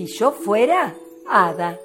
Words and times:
Si 0.00 0.06
yo 0.06 0.32
fuera 0.32 0.96
hada. 1.28 1.78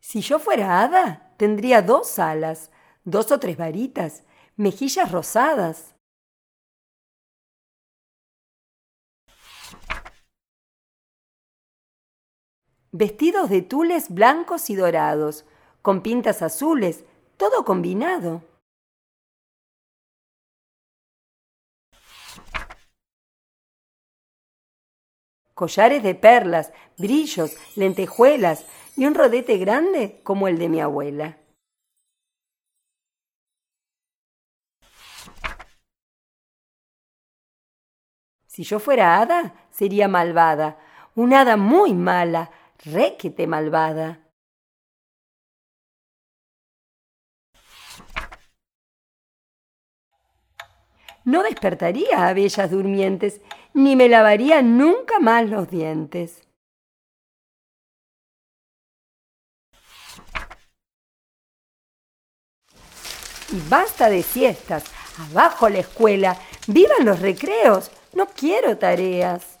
Si 0.00 0.22
yo 0.22 0.38
fuera 0.38 0.80
hada, 0.80 1.34
tendría 1.36 1.82
dos 1.82 2.18
alas, 2.18 2.70
dos 3.04 3.30
o 3.30 3.38
tres 3.38 3.58
varitas, 3.58 4.24
mejillas 4.56 5.12
rosadas. 5.12 5.94
Vestidos 12.90 13.50
de 13.50 13.60
tules 13.60 14.08
blancos 14.08 14.70
y 14.70 14.76
dorados, 14.76 15.44
con 15.82 16.02
pintas 16.02 16.40
azules, 16.40 17.04
todo 17.36 17.66
combinado. 17.66 18.49
Collares 25.60 26.02
de 26.02 26.14
perlas, 26.14 26.72
brillos, 26.96 27.54
lentejuelas 27.76 28.64
y 28.96 29.04
un 29.04 29.14
rodete 29.14 29.58
grande 29.58 30.22
como 30.22 30.48
el 30.48 30.58
de 30.58 30.70
mi 30.70 30.80
abuela. 30.80 31.36
Si 38.46 38.62
yo 38.62 38.78
fuera 38.78 39.20
hada, 39.20 39.66
sería 39.70 40.08
malvada, 40.08 40.78
una 41.14 41.42
hada 41.42 41.58
muy 41.58 41.92
mala, 41.92 42.50
requete 42.82 43.46
malvada. 43.46 44.29
No 51.24 51.42
despertaría 51.42 52.28
a 52.28 52.32
bellas 52.32 52.70
durmientes, 52.70 53.40
ni 53.74 53.94
me 53.96 54.08
lavaría 54.08 54.62
nunca 54.62 55.18
más 55.20 55.48
los 55.48 55.70
dientes. 55.70 56.42
Y 63.52 63.60
basta 63.68 64.08
de 64.08 64.22
siestas, 64.22 64.84
abajo 65.18 65.68
la 65.68 65.80
escuela, 65.80 66.38
vivan 66.68 67.04
los 67.04 67.20
recreos, 67.20 67.90
no 68.14 68.26
quiero 68.26 68.78
tareas. 68.78 69.58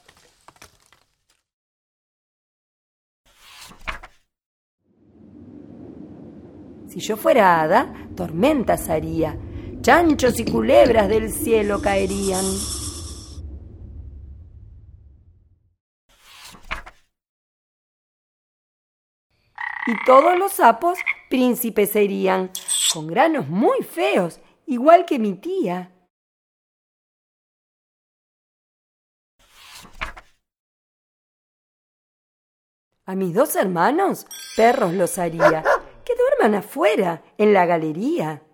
Si 6.88 7.00
yo 7.00 7.16
fuera 7.16 7.60
hada, 7.60 7.92
tormentas 8.16 8.88
haría, 8.88 9.36
chanchos 9.80 10.38
y 10.38 10.44
culebras 10.44 11.08
del 11.08 11.32
cielo 11.32 11.80
caerían. 11.80 12.44
Y 19.86 20.04
todos 20.04 20.38
los 20.38 20.52
sapos 20.52 20.98
príncipes 21.30 21.90
serían, 21.90 22.50
con 22.92 23.06
granos 23.06 23.48
muy 23.48 23.82
feos, 23.82 24.40
igual 24.66 25.06
que 25.06 25.18
mi 25.18 25.34
tía. 25.34 25.92
A 33.06 33.16
mis 33.16 33.34
dos 33.34 33.56
hermanos, 33.56 34.26
perros 34.56 34.92
los 34.92 35.18
haría, 35.18 35.64
que 36.04 36.14
duerman 36.14 36.54
afuera, 36.54 37.24
en 37.38 37.52
la 37.52 37.66
galería. 37.66 38.44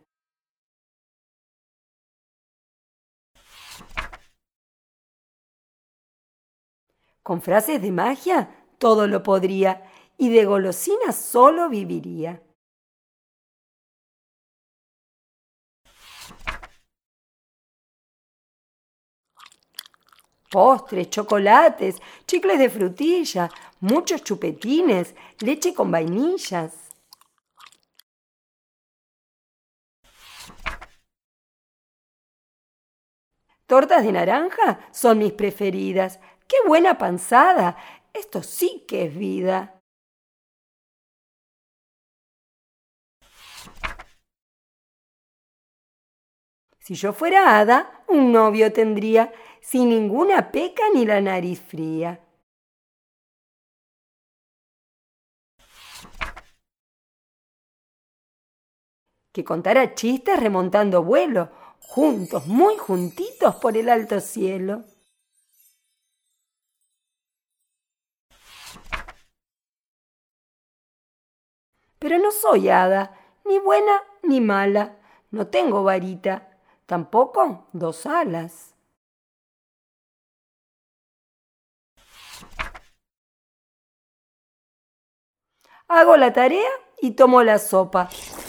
Con 7.27 7.43
frases 7.43 7.83
de 7.83 7.91
magia 7.91 8.39
todo 8.79 9.09
lo 9.09 9.25
podría, 9.25 9.83
y 10.17 10.29
de 10.29 10.45
golosina 10.45 11.11
solo 11.11 11.69
viviría. 11.69 12.41
Postres, 20.53 21.11
chocolates, 21.11 22.01
chicles 22.29 22.61
de 22.61 22.71
frutilla, 22.71 23.51
muchos 23.81 24.23
chupetines, 24.23 25.17
leche 25.41 25.75
con 25.75 25.91
vainillas. 25.91 26.87
Tortas 33.67 34.05
de 34.05 34.13
naranja 34.13 34.79
son 34.93 35.19
mis 35.19 35.33
preferidas. 35.33 36.21
¡Qué 36.49 36.57
buena 36.67 36.97
panzada! 36.99 37.77
Esto 38.13 38.43
sí 38.43 38.85
que 38.89 39.07
es 39.07 39.17
vida. 39.17 39.77
Si 46.79 46.95
yo 46.95 47.13
fuera 47.13 47.59
hada, 47.59 48.05
un 48.07 48.31
novio 48.31 48.73
tendría, 48.73 49.33
sin 49.61 49.89
ninguna 49.89 50.53
peca 50.53 50.85
ni 50.95 51.05
la 51.05 51.21
nariz 51.21 51.61
fría. 51.61 52.21
Que 59.33 59.45
contara 59.45 59.95
chistes 59.95 60.39
remontando 60.39 61.03
vuelo, 61.03 61.51
juntos, 61.81 62.47
muy 62.47 62.77
juntitos 62.79 63.57
por 63.57 63.77
el 63.77 63.89
alto 63.89 64.21
cielo. 64.21 64.85
Pero 71.99 72.19
no 72.19 72.31
soy 72.31 72.69
hada, 72.69 73.19
ni 73.45 73.59
buena 73.59 74.03
ni 74.23 74.41
mala, 74.41 74.97
no 75.31 75.47
tengo 75.47 75.83
varita, 75.83 76.59
tampoco 76.87 77.69
dos 77.73 78.07
alas. 78.07 78.75
Hago 85.89 86.17
la 86.17 86.33
tarea 86.33 86.69
y 87.01 87.13
tomo 87.13 87.43
la 87.43 87.59
sopa. 87.59 88.09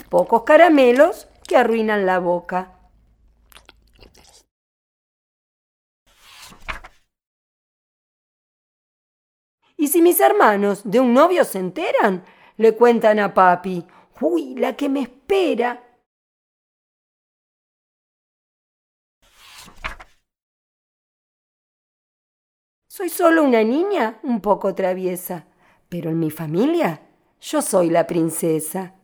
Pocos 0.09 0.43
caramelos 0.43 1.27
que 1.47 1.55
arruinan 1.55 2.05
la 2.05 2.19
boca. 2.19 2.73
Y 9.77 9.89
si 9.89 10.01
mis 10.01 10.19
hermanos 10.19 10.81
de 10.83 10.99
un 10.99 11.13
novio 11.13 11.45
se 11.45 11.59
enteran, 11.59 12.25
le 12.57 12.75
cuentan 12.75 13.19
a 13.19 13.33
papi, 13.33 13.85
uy, 14.21 14.55
la 14.55 14.75
que 14.75 14.89
me 14.89 15.01
espera. 15.01 15.83
Soy 22.87 23.09
solo 23.09 23.43
una 23.43 23.63
niña 23.63 24.19
un 24.23 24.41
poco 24.41 24.73
traviesa, 24.73 25.45
pero 25.87 26.09
en 26.09 26.19
mi 26.19 26.31
familia 26.31 27.01
yo 27.39 27.61
soy 27.61 27.91
la 27.91 28.07
princesa. 28.07 28.95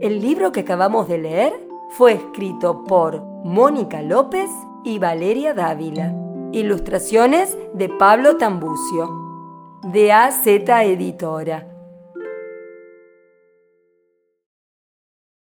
El 0.00 0.20
libro 0.20 0.52
que 0.52 0.60
acabamos 0.60 1.08
de 1.08 1.18
leer 1.18 1.68
fue 1.90 2.12
escrito 2.12 2.84
por 2.84 3.20
Mónica 3.20 4.02
López 4.02 4.48
y 4.84 4.98
Valeria 4.98 5.54
Dávila. 5.54 6.14
Ilustraciones 6.52 7.56
de 7.72 7.88
Pablo 7.88 8.36
Tambucio, 8.36 9.80
de 9.82 10.12
AZ 10.12 10.46
Editora. 10.46 11.73